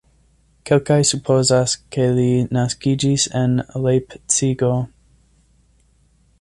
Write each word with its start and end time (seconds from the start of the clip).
Kelkaj 0.69 0.95
supozas, 1.09 1.75
ke 1.97 2.07
li 2.19 2.25
naskiĝis 2.59 3.29
en 3.43 3.55
Lejpcigo. 3.87 4.73